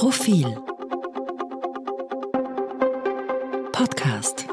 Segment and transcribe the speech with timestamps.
[0.00, 0.46] Profil
[3.70, 4.46] Podcast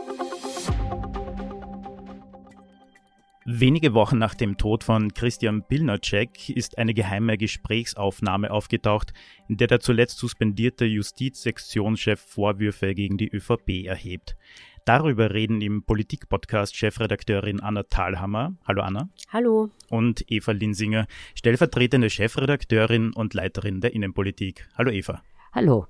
[3.46, 9.14] Wenige Wochen nach dem Tod von Christian Pilnacek ist eine geheime Gesprächsaufnahme aufgetaucht,
[9.48, 14.36] in der der zuletzt suspendierte Justizsektionschef Vorwürfe gegen die ÖVP erhebt.
[14.84, 18.58] Darüber reden im Politik-Podcast Chefredakteurin Anna Thalhammer.
[18.68, 19.08] Hallo Anna.
[19.30, 19.70] Hallo.
[19.90, 24.68] Und Eva Linsinger, stellvertretende Chefredakteurin und Leiterin der Innenpolitik.
[24.78, 25.24] Hallo Eva.
[25.58, 25.88] Hallo.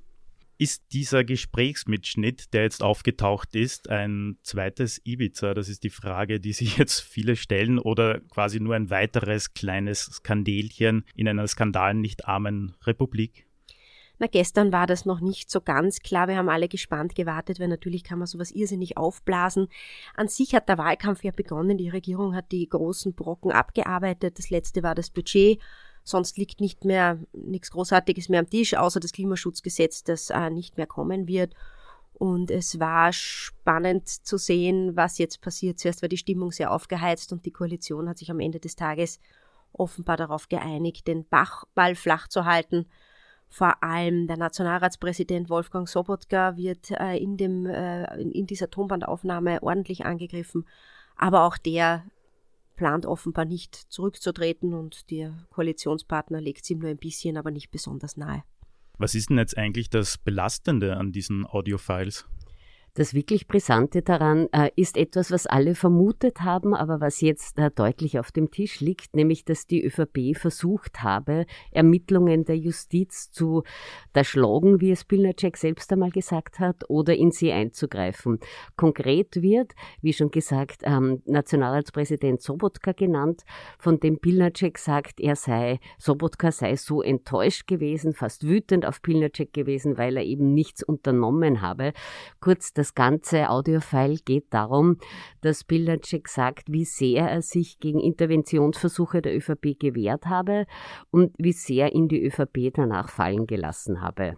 [0.57, 5.54] Ist dieser Gesprächsmitschnitt, der jetzt aufgetaucht ist, ein zweites Ibiza?
[5.54, 10.06] Das ist die Frage, die sich jetzt viele stellen, oder quasi nur ein weiteres kleines
[10.06, 13.46] Skandelchen in einer skandal nicht armen Republik?
[14.20, 16.30] Na, gestern war das noch nicht so ganz klar.
[16.30, 19.68] Wir haben alle gespannt gewartet, weil natürlich kann man sowas irrsinnig aufblasen.
[20.16, 21.78] An sich hat der Wahlkampf ja begonnen.
[21.78, 24.39] Die Regierung hat die großen Brocken abgearbeitet.
[24.39, 25.60] Das letzte war das Budget.
[26.07, 30.78] Sonst liegt nicht mehr nichts Großartiges mehr am Tisch, außer das Klimaschutzgesetz, das äh, nicht
[30.78, 31.54] mehr kommen wird.
[32.13, 35.80] Und es war spannend zu sehen, was jetzt passiert.
[35.80, 39.19] Zuerst war die Stimmung sehr aufgeheizt und die Koalition hat sich am Ende des Tages
[39.73, 42.88] offenbar darauf geeinigt, den Bachball flach zu halten
[43.50, 50.05] vor allem der Nationalratspräsident Wolfgang Sobotka wird äh, in, dem, äh, in, dieser Tonbandaufnahme ordentlich
[50.05, 50.67] angegriffen,
[51.16, 52.03] aber auch der
[52.78, 57.72] plant offenbar nicht zurückzutreten und der Koalitionspartner legt es ihm nur ein bisschen, aber nicht
[57.72, 58.44] besonders nahe.
[58.97, 62.25] Was ist denn jetzt eigentlich das Belastende an diesen Audiofiles?
[62.98, 67.70] Das wirklich Brisante daran äh, ist etwas, was alle vermutet haben, aber was jetzt äh,
[67.70, 73.62] deutlich auf dem Tisch liegt, nämlich dass die ÖVP versucht habe, Ermittlungen der Justiz zu
[74.14, 78.40] erschlagen, wie es Pilnacek selbst einmal gesagt hat, oder in sie einzugreifen.
[78.78, 83.44] Konkret wird, wie schon gesagt, ähm, Nationalratspräsident Sobotka genannt,
[83.78, 89.53] von dem Pilnacek sagt, er sei, Sobotka sei so enttäuscht gewesen, fast wütend auf Pilnacek
[89.53, 91.94] gewesen, weil er eben nichts unternommen habe.
[92.40, 94.97] Kurz, das das ganze Audiofile geht darum,
[95.41, 100.66] dass Pilnacek sagt, wie sehr er sich gegen Interventionsversuche der ÖVP gewehrt habe
[101.12, 104.38] und wie sehr ihn die ÖVP danach fallen gelassen habe.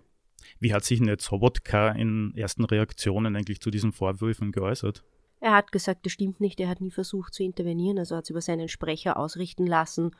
[0.59, 5.03] Wie hat sich jetzt Sobotka in ersten Reaktionen eigentlich zu diesen Vorwürfen geäußert?
[5.41, 8.29] Er hat gesagt, das stimmt nicht, er hat nie versucht zu intervenieren, also hat es
[8.31, 10.11] über seinen Sprecher ausrichten lassen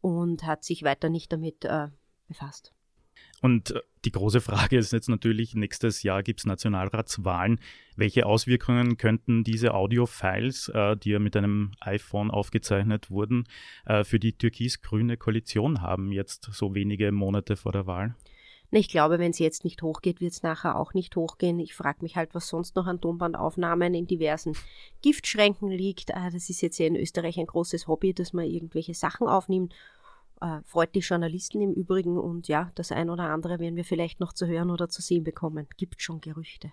[0.00, 1.88] und hat sich weiter nicht damit äh,
[2.26, 2.72] befasst.
[3.42, 7.60] Und äh, die große Frage ist jetzt natürlich, nächstes Jahr gibt es Nationalratswahlen.
[7.96, 13.44] Welche Auswirkungen könnten diese Audio-Files, äh, die ja mit einem iPhone aufgezeichnet wurden,
[13.84, 18.14] äh, für die türkis-grüne Koalition haben, jetzt so wenige Monate vor der Wahl?
[18.72, 21.60] Ich glaube, wenn es jetzt nicht hochgeht, wird es nachher auch nicht hochgehen.
[21.60, 24.54] Ich frage mich halt, was sonst noch an Tonbandaufnahmen in diversen
[25.02, 26.14] Giftschränken liegt.
[26.14, 29.72] Ah, das ist jetzt ja in Österreich ein großes Hobby, dass man irgendwelche Sachen aufnimmt
[30.40, 34.20] äh, freut die Journalisten im Übrigen und ja, das ein oder andere werden wir vielleicht
[34.20, 35.66] noch zu hören oder zu sehen bekommen.
[35.76, 36.72] Gibt schon Gerüchte.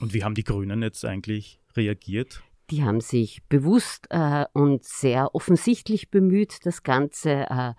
[0.00, 2.42] Und wie haben die Grünen jetzt eigentlich reagiert?
[2.70, 7.74] Die haben sich bewusst äh, und sehr offensichtlich bemüht, das Ganze äh,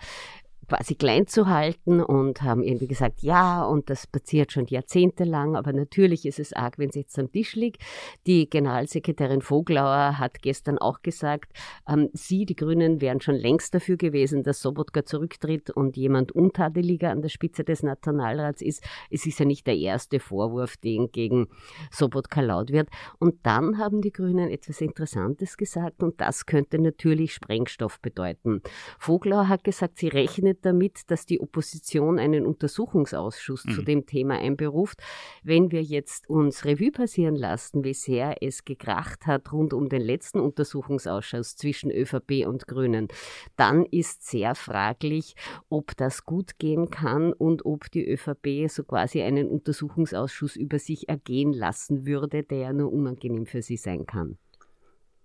[0.68, 5.74] quasi klein zu halten und haben irgendwie gesagt, ja, und das passiert schon jahrzehntelang, aber
[5.74, 7.82] natürlich ist es arg, wenn es jetzt am Tisch liegt.
[8.28, 11.54] Die Generalsekretärin Voglauer hat gestern auch gesagt,
[11.88, 17.12] ähm, sie, die Grünen, wären schon längst dafür gewesen, dass Sobotka zurücktritt und jemand Untadeliger
[17.12, 18.84] an der Spitze des Nationalrats ist.
[19.10, 21.48] Es ist ja nicht der erste Vorwurf, den gegen
[21.92, 22.90] Sobotka laut wird.
[23.20, 28.62] Und dann haben die Grünen etwas Interessantes gesagt und das könnte natürlich Sprengstoff bedeuten.
[29.00, 33.72] Voglauer hat gesagt, sie rechnet rechnet damit, dass die Opposition einen Untersuchungsausschuss mhm.
[33.72, 35.02] zu dem Thema einberuft.
[35.44, 40.02] Wenn wir jetzt uns Revue passieren lassen, wie sehr es gekracht hat rund um den
[40.02, 43.08] letzten Untersuchungsausschuss zwischen ÖVP und Grünen,
[43.56, 45.36] dann ist sehr fraglich,
[45.70, 51.10] ob das gut gehen kann und ob die ÖVP so quasi einen Untersuchungsausschuss über sich
[51.10, 54.38] ergehen lassen würde, der ja nur unangenehm für sie sein kann.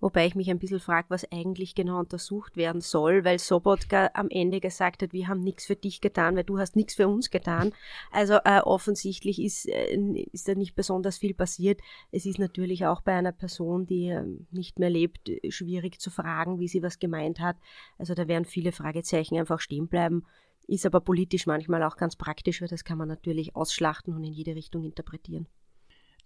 [0.01, 4.29] Wobei ich mich ein bisschen frage, was eigentlich genau untersucht werden soll, weil Sobotka am
[4.31, 7.31] Ende gesagt hat, wir haben nichts für dich getan, weil du hast nichts für uns
[7.31, 7.73] getan.
[8.13, 9.97] Also äh, offensichtlich ist, äh,
[10.33, 11.81] ist da nicht besonders viel passiert.
[12.13, 16.61] Es ist natürlich auch bei einer Person, die äh, nicht mehr lebt, schwierig zu fragen,
[16.61, 17.57] wie sie was gemeint hat.
[17.99, 20.25] Also da werden viele Fragezeichen einfach stehen bleiben.
[20.69, 24.33] Ist aber politisch manchmal auch ganz praktisch, weil das kann man natürlich ausschlachten und in
[24.33, 25.49] jede Richtung interpretieren.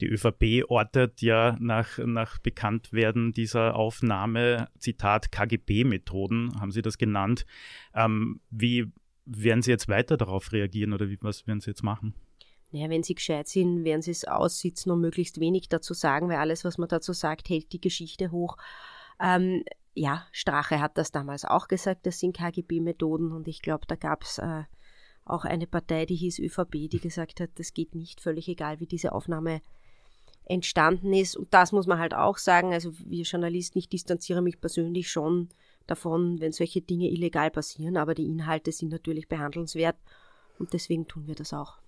[0.02, 7.46] Die ÖVP ortet ja nach, nach Bekanntwerden dieser Aufnahme, Zitat, KGB-Methoden, haben Sie das genannt.
[7.94, 8.90] Ähm, wie
[9.26, 12.14] werden Sie jetzt weiter darauf reagieren oder wie, was werden Sie jetzt machen?
[12.72, 16.38] Naja, wenn sie gescheit sind, werden sie es aussitzen und möglichst wenig dazu sagen, weil
[16.38, 18.56] alles, was man dazu sagt, hält die Geschichte hoch.
[19.20, 19.62] Ähm,
[19.94, 24.22] ja, Strache hat das damals auch gesagt, das sind KGB-Methoden und ich glaube, da gab
[24.22, 24.62] es äh,
[25.24, 28.86] auch eine Partei, die hieß ÖVP, die gesagt hat, das geht nicht, völlig egal, wie
[28.86, 29.60] diese Aufnahme
[30.44, 31.36] entstanden ist.
[31.36, 32.72] Und das muss man halt auch sagen.
[32.72, 35.48] Also wir Journalisten, ich distanziere mich persönlich schon
[35.86, 39.96] davon, wenn solche Dinge illegal passieren, aber die Inhalte sind natürlich behandelnswert
[40.58, 41.78] und deswegen tun wir das auch.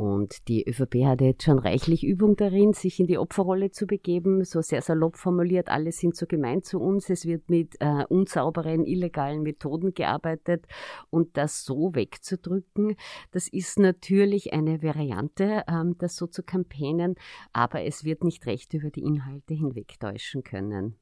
[0.00, 4.44] Und die ÖVP hat jetzt schon reichlich Übung darin, sich in die Opferrolle zu begeben.
[4.44, 7.10] So sehr salopp formuliert, alle sind so gemein zu uns.
[7.10, 10.64] Es wird mit äh, unsauberen, illegalen Methoden gearbeitet.
[11.10, 12.96] Und das so wegzudrücken,
[13.32, 17.16] das ist natürlich eine Variante, ähm, das so zu campaignen.
[17.52, 20.96] Aber es wird nicht recht über die Inhalte hinwegtäuschen können.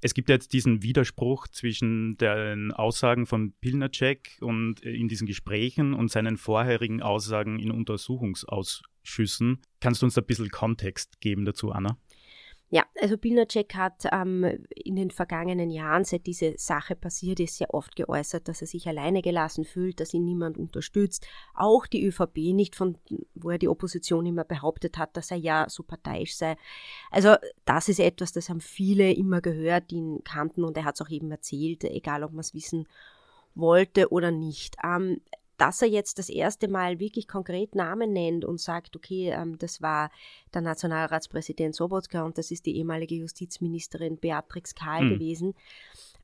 [0.00, 5.94] Es gibt jetzt diesen Widerspruch zwischen den Aussagen von Pilnacek und äh, in diesen Gesprächen
[5.94, 9.60] und seinen vorherigen Aussagen in Untersuchungsausschüssen.
[9.80, 11.98] Kannst du uns ein bisschen Kontext geben dazu, Anna?
[12.70, 14.44] Ja, also Pilnacek hat ähm,
[14.74, 18.86] in den vergangenen Jahren, seit diese Sache passiert ist, sehr oft geäußert, dass er sich
[18.86, 21.26] alleine gelassen fühlt, dass ihn niemand unterstützt.
[21.54, 22.98] Auch die ÖVP nicht, von
[23.34, 26.56] wo er die Opposition immer behauptet hat, dass er ja so parteiisch sei.
[27.10, 30.96] Also das ist etwas, das haben viele immer gehört, die ihn kannten und er hat
[30.96, 32.86] es auch eben erzählt, egal ob man es wissen
[33.54, 34.76] wollte oder nicht.
[34.84, 35.22] Ähm,
[35.58, 39.82] dass er jetzt das erste Mal wirklich konkret Namen nennt und sagt, okay, ähm, das
[39.82, 40.10] war
[40.54, 45.10] der Nationalratspräsident Sobotka und das ist die ehemalige Justizministerin Beatrix Kahl mhm.
[45.10, 45.54] gewesen.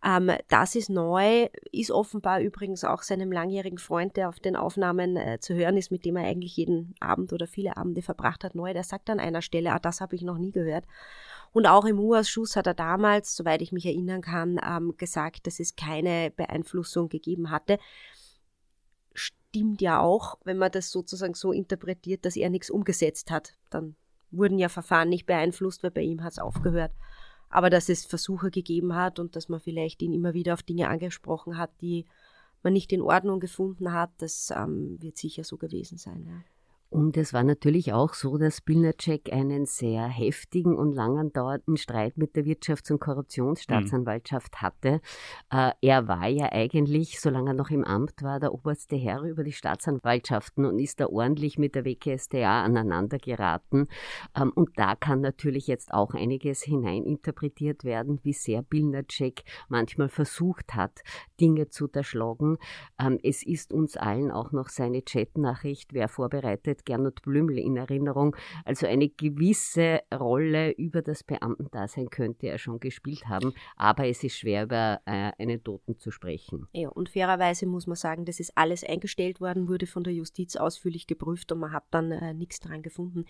[0.05, 5.17] Ähm, das ist neu, ist offenbar übrigens auch seinem langjährigen Freund, der auf den Aufnahmen
[5.17, 8.55] äh, zu hören ist, mit dem er eigentlich jeden Abend oder viele Abende verbracht hat,
[8.55, 8.73] neu.
[8.73, 10.85] Der sagt an einer Stelle, ah, das habe ich noch nie gehört.
[11.53, 15.61] Und auch im U-Ausschuss hat er damals, soweit ich mich erinnern kann, ähm, gesagt, dass
[15.61, 17.79] es keine Beeinflussung gegeben hatte
[19.55, 23.55] stimmt ja auch, wenn man das sozusagen so interpretiert, dass er nichts umgesetzt hat.
[23.71, 23.95] Dann
[24.33, 26.91] wurden ja Verfahren nicht beeinflusst, weil bei ihm hat es aufgehört.
[27.51, 30.89] Aber dass es Versuche gegeben hat und dass man vielleicht ihn immer wieder auf Dinge
[30.89, 32.05] angesprochen hat, die
[32.65, 36.27] man nicht in Ordnung gefunden hat, das ähm, wird sicher so gewesen sein.
[36.27, 36.54] Ja.
[36.91, 42.17] Und es war natürlich auch so, dass Pilnacek einen sehr heftigen und lang dauernden Streit
[42.17, 44.61] mit der Wirtschafts- und Korruptionsstaatsanwaltschaft mhm.
[44.61, 45.01] hatte.
[45.51, 49.43] Äh, er war ja eigentlich, solange er noch im Amt war, der oberste Herr über
[49.43, 53.89] die Staatsanwaltschaften und ist da ordentlich mit der WKStA aneinander geraten.
[54.37, 60.75] Ähm, und da kann natürlich jetzt auch einiges hineininterpretiert werden, wie sehr Pilnacek manchmal versucht
[60.75, 61.01] hat,
[61.41, 62.59] Dinge zu unterschlagen.
[63.01, 68.37] Ähm, es ist uns allen auch noch seine Chatnachricht, wer vorbereitet Gernot Blümel in Erinnerung.
[68.65, 74.39] Also eine gewisse Rolle über das Beamtendasein könnte er schon gespielt haben, aber es ist
[74.39, 76.69] schwer, über äh, einen Toten zu sprechen.
[76.73, 80.57] Ja, und fairerweise muss man sagen, das ist alles eingestellt worden, wurde von der Justiz
[80.57, 83.25] ausführlich geprüft und man hat dann äh, nichts dran gefunden.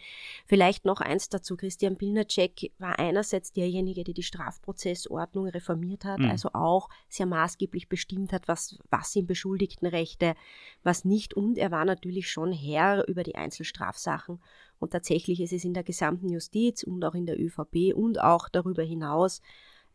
[0.46, 6.30] Vielleicht noch eins dazu, Christian Pilnacek war einerseits derjenige, der die Strafprozessordnung reformiert hat, mhm.
[6.30, 10.34] also auch sehr maßgeblich bestimmt hat, was, was sind Beschuldigtenrechte,
[10.82, 14.40] was nicht und er war natürlich schon Herr über die Einzelstrafsachen.
[14.78, 18.48] Und tatsächlich ist es in der gesamten Justiz und auch in der ÖVP und auch
[18.48, 19.40] darüber hinaus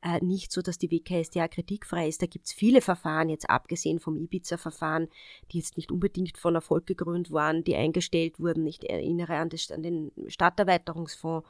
[0.02, 2.22] äh, nicht so, dass die WKStA kritikfrei ist.
[2.22, 5.10] Da gibt es viele Verfahren, jetzt abgesehen vom Ibiza-Verfahren,
[5.52, 8.66] die jetzt nicht unbedingt von Erfolg gekrönt waren, die eingestellt wurden.
[8.66, 11.48] Ich erinnere an, das, an den Stadterweiterungsfonds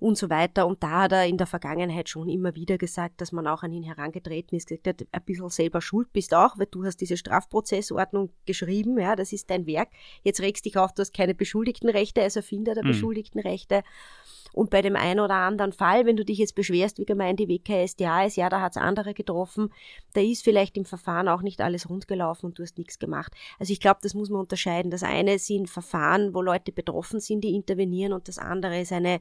[0.00, 0.66] und so weiter.
[0.66, 3.72] Und da hat er in der Vergangenheit schon immer wieder gesagt, dass man auch an
[3.72, 7.18] ihn herangetreten ist, gesagt hat, ein bisschen selber schuld bist auch, weil du hast diese
[7.18, 9.90] Strafprozessordnung geschrieben, ja, das ist dein Werk.
[10.22, 12.88] Jetzt regst dich auf, du hast keine Beschuldigtenrechte als Erfinder der mhm.
[12.88, 13.82] Beschuldigtenrechte.
[14.52, 17.48] Und bei dem einen oder anderen Fall, wenn du dich jetzt beschwerst, wie gemeint die
[17.48, 19.72] WKSDA ist, ja, da hat es andere getroffen,
[20.14, 23.32] da ist vielleicht im Verfahren auch nicht alles rund gelaufen und du hast nichts gemacht.
[23.60, 24.90] Also ich glaube, das muss man unterscheiden.
[24.90, 29.20] Das eine sind Verfahren, wo Leute betroffen sind, die intervenieren und das andere ist eine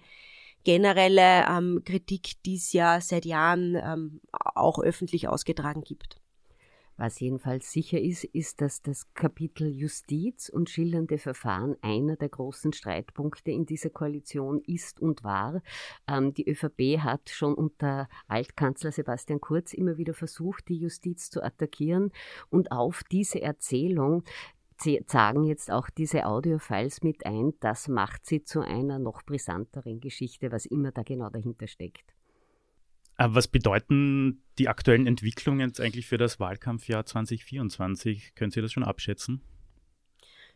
[0.63, 6.19] generelle ähm, Kritik, die es ja seit Jahren ähm, auch öffentlich ausgetragen gibt.
[6.99, 12.73] Was jedenfalls sicher ist, ist, dass das Kapitel Justiz und schildernde Verfahren einer der großen
[12.73, 15.61] Streitpunkte in dieser Koalition ist und war.
[16.09, 21.41] Ähm, die ÖVP hat schon unter Altkanzler Sebastian Kurz immer wieder versucht, die Justiz zu
[21.41, 22.11] attackieren
[22.49, 24.25] und auf diese Erzählung
[25.07, 27.53] sagen jetzt auch diese Audiofiles mit ein.
[27.59, 32.13] Das macht sie zu einer noch brisanteren Geschichte, was immer da genau dahinter steckt.
[33.15, 38.33] Aber was bedeuten die aktuellen Entwicklungen jetzt eigentlich für das Wahlkampfjahr 2024?
[38.33, 39.41] Können Sie das schon abschätzen?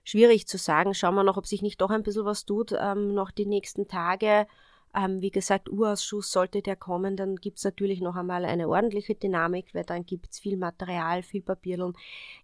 [0.05, 0.93] Schwierig zu sagen.
[0.93, 3.87] Schauen wir noch, ob sich nicht doch ein bisschen was tut, ähm, noch die nächsten
[3.87, 4.47] Tage.
[4.95, 9.15] Ähm, wie gesagt, Urausschuss sollte der kommen, dann gibt es natürlich noch einmal eine ordentliche
[9.15, 11.93] Dynamik, weil dann gibt es viel Material, viel Papierl.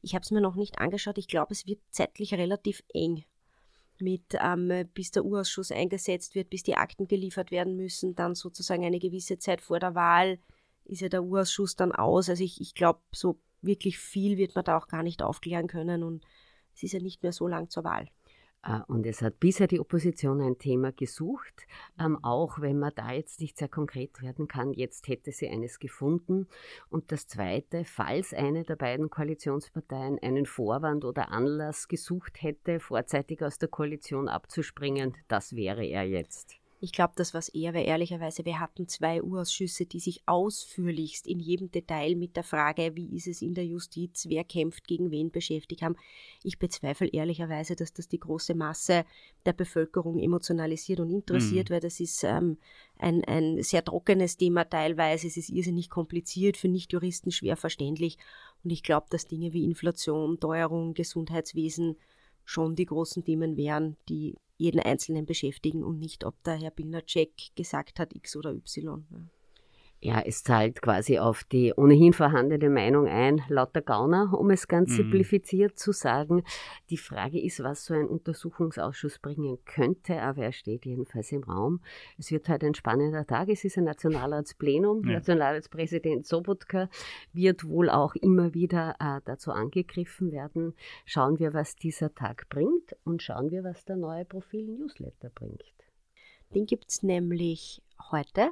[0.01, 1.20] Ich habe es mir noch nicht angeschaut.
[1.20, 3.24] Ich glaube, es wird zeitlich relativ eng
[4.00, 8.86] mit, ähm, bis der Urausschuss eingesetzt wird, bis die Akten geliefert werden müssen, dann sozusagen
[8.86, 10.39] eine gewisse Zeit vor der Wahl
[10.89, 12.29] ist ja der Urausschuss dann aus.
[12.29, 16.03] Also ich, ich glaube, so wirklich viel wird man da auch gar nicht aufklären können
[16.03, 16.25] und
[16.74, 18.10] es ist ja nicht mehr so lang zur Wahl.
[18.63, 21.68] Äh, und es hat bisher die Opposition ein Thema gesucht,
[22.00, 24.74] ähm, auch wenn man da jetzt nicht sehr konkret werden kann.
[24.74, 26.48] Jetzt hätte sie eines gefunden.
[26.89, 33.44] Und das Zweite, falls eine der beiden Koalitionsparteien einen Vorwand oder Anlass gesucht hätte, vorzeitig
[33.44, 36.59] aus der Koalition abzuspringen, das wäre er jetzt.
[36.82, 41.28] Ich glaube, das war es eher, weil ehrlicherweise wir hatten zwei Urausschüsse, die sich ausführlichst
[41.28, 45.12] in jedem Detail mit der Frage, wie ist es in der Justiz, wer kämpft gegen
[45.12, 45.98] wen beschäftigt haben.
[46.42, 49.04] Ich bezweifle ehrlicherweise, dass das die große Masse
[49.46, 51.74] der Bevölkerung emotionalisiert und interessiert, mhm.
[51.74, 52.58] weil das ist ähm,
[52.98, 55.28] ein, ein sehr trockenes Thema teilweise.
[55.28, 58.18] Es ist irrsinnig kompliziert, für Nichtjuristen schwer verständlich.
[58.64, 61.98] Und ich glaube, dass Dinge wie Inflation, Teuerung, Gesundheitswesen
[62.46, 67.56] schon die großen Themen wären, die jeden Einzelnen beschäftigen und nicht, ob der Herr Bilnacek
[67.56, 69.06] gesagt hat X oder Y.
[70.01, 74.91] Ja, es zahlt quasi auf die ohnehin vorhandene Meinung ein, lauter Gauner, um es ganz
[74.91, 74.96] mhm.
[74.96, 76.44] simplifiziert zu sagen.
[76.89, 81.82] Die Frage ist, was so ein Untersuchungsausschuss bringen könnte, aber er steht jedenfalls im Raum.
[82.18, 83.50] Es wird heute ein spannender Tag.
[83.50, 85.06] Es ist ein Nationalratsplenum.
[85.06, 85.15] Ja.
[85.15, 86.89] Nationalratspräsident Sobotka
[87.34, 90.75] wird wohl auch immer wieder äh, dazu angegriffen werden.
[91.06, 95.62] Schauen wir, was dieser Tag bringt und schauen wir, was der neue Profil-Newsletter bringt.
[96.56, 98.51] Den gibt es nämlich heute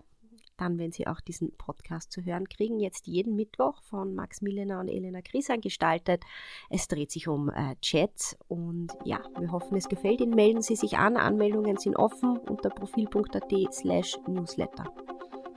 [0.58, 4.80] dann, wenn Sie auch diesen Podcast zu hören kriegen, jetzt jeden Mittwoch von Max Millener
[4.80, 6.24] und Elena Krisan gestaltet.
[6.70, 10.36] Es dreht sich um äh, Chats und ja, wir hoffen, es gefällt Ihnen.
[10.36, 14.86] Melden Sie sich an, Anmeldungen sind offen unter profil.at slash newsletter.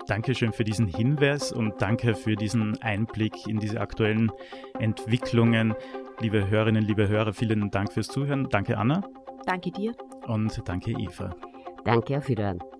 [0.06, 4.32] Dankeschön für diesen Hinweis und danke für diesen Einblick in diese aktuellen
[4.78, 5.74] Entwicklungen.
[6.20, 8.48] Liebe Hörerinnen, liebe Hörer, vielen Dank fürs Zuhören.
[8.50, 9.02] Danke Anna.
[9.46, 9.94] Danke dir.
[10.26, 11.34] Und danke Eva.
[11.84, 12.79] Danke, auf Wiedersehen.